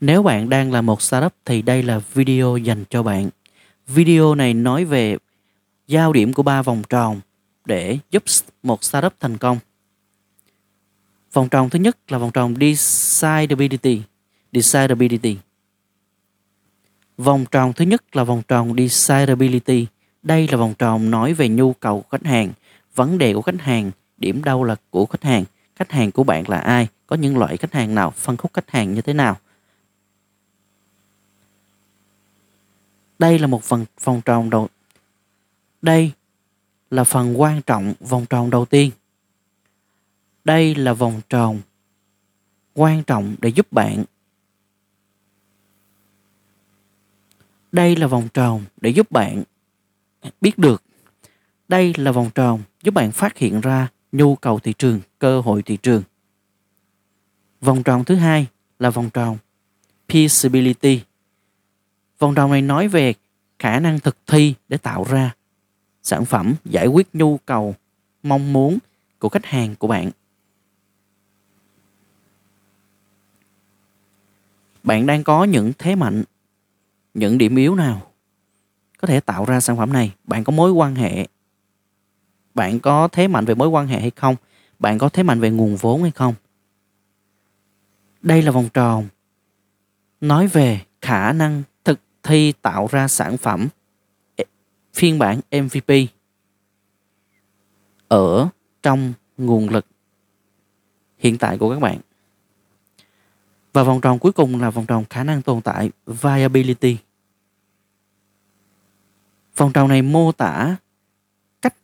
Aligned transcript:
Nếu 0.00 0.22
bạn 0.22 0.48
đang 0.48 0.72
là 0.72 0.80
một 0.80 1.02
startup 1.02 1.32
thì 1.44 1.62
đây 1.62 1.82
là 1.82 2.00
video 2.14 2.56
dành 2.56 2.84
cho 2.90 3.02
bạn. 3.02 3.30
Video 3.86 4.34
này 4.34 4.54
nói 4.54 4.84
về 4.84 5.16
giao 5.86 6.12
điểm 6.12 6.32
của 6.32 6.42
ba 6.42 6.62
vòng 6.62 6.82
tròn 6.88 7.20
để 7.64 7.98
giúp 8.10 8.22
một 8.62 8.84
startup 8.84 9.12
thành 9.20 9.36
công. 9.36 9.58
Vòng 11.32 11.48
tròn 11.48 11.70
thứ 11.70 11.78
nhất 11.78 12.12
là 12.12 12.18
vòng 12.18 12.30
tròn 12.30 12.54
desirability, 12.60 14.02
desirability. 14.52 15.36
Vòng 17.18 17.44
tròn 17.50 17.72
thứ 17.72 17.84
nhất 17.84 18.16
là 18.16 18.24
vòng 18.24 18.42
tròn 18.48 18.74
desirability. 18.78 19.86
Đây 20.22 20.48
là 20.48 20.56
vòng 20.56 20.74
tròn 20.78 21.10
nói 21.10 21.34
về 21.34 21.48
nhu 21.48 21.72
cầu 21.72 22.00
của 22.00 22.08
khách 22.18 22.26
hàng, 22.26 22.52
vấn 22.94 23.18
đề 23.18 23.34
của 23.34 23.42
khách 23.42 23.60
hàng, 23.60 23.90
điểm 24.18 24.44
đau 24.44 24.64
là 24.64 24.76
của 24.90 25.06
khách 25.06 25.24
hàng, 25.24 25.44
khách 25.76 25.92
hàng 25.92 26.10
của 26.10 26.24
bạn 26.24 26.48
là 26.48 26.58
ai, 26.58 26.88
có 27.06 27.16
những 27.16 27.38
loại 27.38 27.56
khách 27.56 27.72
hàng 27.72 27.94
nào, 27.94 28.10
phân 28.10 28.36
khúc 28.36 28.52
khách 28.54 28.70
hàng 28.70 28.94
như 28.94 29.02
thế 29.02 29.12
nào. 29.12 29.36
Đây 33.18 33.38
là 33.38 33.46
một 33.46 33.64
phần 33.64 33.84
vòng 34.04 34.20
tròn 34.24 34.50
đầu. 34.50 34.68
Đây 35.82 36.12
là 36.90 37.04
phần 37.04 37.40
quan 37.40 37.62
trọng 37.62 37.94
vòng 38.00 38.26
tròn 38.26 38.50
đầu 38.50 38.64
tiên. 38.64 38.90
Đây 40.44 40.74
là 40.74 40.92
vòng 40.92 41.20
tròn 41.28 41.60
quan 42.74 43.02
trọng 43.02 43.36
để 43.40 43.48
giúp 43.48 43.72
bạn 43.72 44.04
Đây 47.76 47.96
là 47.96 48.06
vòng 48.06 48.28
tròn 48.34 48.64
để 48.80 48.90
giúp 48.90 49.10
bạn 49.10 49.42
biết 50.40 50.58
được. 50.58 50.82
Đây 51.68 51.92
là 51.96 52.12
vòng 52.12 52.30
tròn 52.34 52.62
giúp 52.82 52.94
bạn 52.94 53.12
phát 53.12 53.38
hiện 53.38 53.60
ra 53.60 53.88
nhu 54.12 54.36
cầu 54.36 54.58
thị 54.58 54.74
trường, 54.78 55.00
cơ 55.18 55.40
hội 55.40 55.62
thị 55.62 55.78
trường. 55.82 56.02
Vòng 57.60 57.82
tròn 57.82 58.04
thứ 58.04 58.14
hai 58.14 58.46
là 58.78 58.90
vòng 58.90 59.10
tròn 59.10 59.38
feasibility. 60.08 60.98
Vòng 62.18 62.34
tròn 62.34 62.50
này 62.50 62.62
nói 62.62 62.88
về 62.88 63.14
khả 63.58 63.80
năng 63.80 64.00
thực 64.00 64.16
thi 64.26 64.54
để 64.68 64.76
tạo 64.76 65.04
ra 65.08 65.34
sản 66.02 66.24
phẩm 66.24 66.54
giải 66.64 66.86
quyết 66.86 67.08
nhu 67.12 67.38
cầu, 67.38 67.74
mong 68.22 68.52
muốn 68.52 68.78
của 69.18 69.28
khách 69.28 69.46
hàng 69.46 69.74
của 69.76 69.86
bạn. 69.86 70.10
Bạn 74.82 75.06
đang 75.06 75.24
có 75.24 75.44
những 75.44 75.72
thế 75.78 75.94
mạnh, 75.94 76.24
những 77.14 77.38
điểm 77.38 77.56
yếu 77.56 77.74
nào 77.74 78.02
có 78.98 79.08
thể 79.08 79.20
tạo 79.20 79.44
ra 79.44 79.60
sản 79.60 79.76
phẩm 79.76 79.92
này? 79.92 80.14
Bạn 80.24 80.44
có 80.44 80.52
mối 80.52 80.72
quan 80.72 80.94
hệ? 80.94 81.26
Bạn 82.54 82.80
có 82.80 83.08
thế 83.08 83.28
mạnh 83.28 83.44
về 83.44 83.54
mối 83.54 83.68
quan 83.68 83.86
hệ 83.86 84.00
hay 84.00 84.10
không? 84.10 84.36
Bạn 84.78 84.98
có 84.98 85.08
thế 85.08 85.22
mạnh 85.22 85.40
về 85.40 85.50
nguồn 85.50 85.76
vốn 85.76 86.02
hay 86.02 86.10
không? 86.10 86.34
Đây 88.22 88.42
là 88.42 88.50
vòng 88.50 88.68
tròn 88.74 89.08
nói 90.20 90.46
về 90.46 90.80
khả 91.00 91.32
năng 91.32 91.62
thi 92.26 92.52
tạo 92.62 92.88
ra 92.90 93.08
sản 93.08 93.36
phẩm 93.36 93.68
e, 94.36 94.44
phiên 94.94 95.18
bản 95.18 95.40
MVP 95.50 95.92
ở 98.08 98.48
trong 98.82 99.12
nguồn 99.38 99.68
lực 99.68 99.86
hiện 101.18 101.38
tại 101.38 101.58
của 101.58 101.70
các 101.70 101.80
bạn. 101.80 101.98
Và 103.72 103.82
vòng 103.82 104.00
tròn 104.00 104.18
cuối 104.18 104.32
cùng 104.32 104.60
là 104.60 104.70
vòng 104.70 104.86
tròn 104.86 105.04
khả 105.10 105.24
năng 105.24 105.42
tồn 105.42 105.60
tại 105.60 105.90
viability. 106.06 106.96
Vòng 109.56 109.72
tròn 109.72 109.88
này 109.88 110.02
mô 110.02 110.32
tả 110.32 110.76
cách 111.62 111.74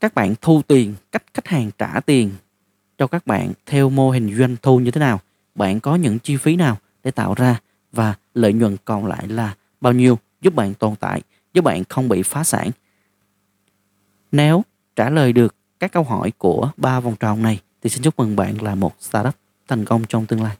các 0.00 0.14
bạn 0.14 0.34
thu 0.40 0.62
tiền, 0.66 0.94
cách 1.12 1.24
khách 1.34 1.48
hàng 1.48 1.70
trả 1.78 2.00
tiền 2.00 2.30
cho 2.98 3.06
các 3.06 3.26
bạn 3.26 3.52
theo 3.66 3.90
mô 3.90 4.10
hình 4.10 4.36
doanh 4.38 4.56
thu 4.62 4.80
như 4.80 4.90
thế 4.90 4.98
nào. 4.98 5.20
Bạn 5.54 5.80
có 5.80 5.96
những 5.96 6.18
chi 6.18 6.36
phí 6.36 6.56
nào 6.56 6.76
để 7.04 7.10
tạo 7.10 7.34
ra 7.34 7.60
và 7.92 8.14
lợi 8.34 8.52
nhuận 8.52 8.76
còn 8.84 9.06
lại 9.06 9.28
là 9.28 9.54
bao 9.82 9.92
nhiêu 9.92 10.18
giúp 10.40 10.54
bạn 10.54 10.74
tồn 10.74 10.94
tại, 10.96 11.22
giúp 11.54 11.62
bạn 11.62 11.84
không 11.88 12.08
bị 12.08 12.22
phá 12.22 12.44
sản. 12.44 12.70
Nếu 14.32 14.62
trả 14.96 15.10
lời 15.10 15.32
được 15.32 15.56
các 15.80 15.92
câu 15.92 16.02
hỏi 16.02 16.32
của 16.38 16.70
ba 16.76 17.00
vòng 17.00 17.16
tròn 17.20 17.42
này 17.42 17.60
thì 17.82 17.90
xin 17.90 18.02
chúc 18.02 18.18
mừng 18.18 18.36
bạn 18.36 18.62
là 18.62 18.74
một 18.74 18.92
startup 19.00 19.34
thành 19.68 19.84
công 19.84 20.04
trong 20.08 20.26
tương 20.26 20.42
lai. 20.42 20.56